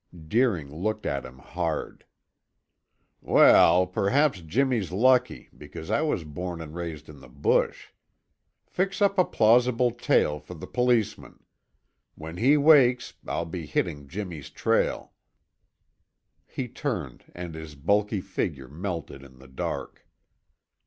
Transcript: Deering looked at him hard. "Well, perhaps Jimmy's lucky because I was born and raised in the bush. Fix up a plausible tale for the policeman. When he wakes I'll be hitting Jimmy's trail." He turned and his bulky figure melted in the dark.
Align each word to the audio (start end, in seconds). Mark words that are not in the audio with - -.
Deering 0.27 0.73
looked 0.75 1.05
at 1.05 1.23
him 1.27 1.37
hard. 1.37 2.05
"Well, 3.21 3.85
perhaps 3.85 4.41
Jimmy's 4.41 4.91
lucky 4.91 5.49
because 5.55 5.91
I 5.91 6.01
was 6.01 6.23
born 6.23 6.59
and 6.59 6.73
raised 6.73 7.07
in 7.07 7.19
the 7.19 7.29
bush. 7.29 7.89
Fix 8.65 8.99
up 8.99 9.19
a 9.19 9.23
plausible 9.23 9.91
tale 9.91 10.39
for 10.39 10.55
the 10.55 10.65
policeman. 10.65 11.43
When 12.15 12.37
he 12.37 12.57
wakes 12.57 13.13
I'll 13.27 13.45
be 13.45 13.67
hitting 13.67 14.07
Jimmy's 14.07 14.49
trail." 14.49 15.13
He 16.47 16.67
turned 16.67 17.25
and 17.35 17.53
his 17.53 17.75
bulky 17.75 18.21
figure 18.21 18.67
melted 18.69 19.21
in 19.21 19.37
the 19.37 19.47
dark. 19.47 20.07